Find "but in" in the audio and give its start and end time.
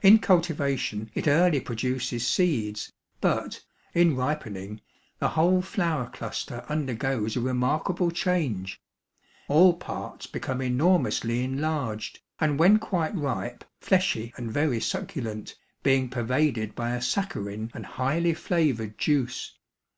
3.20-4.16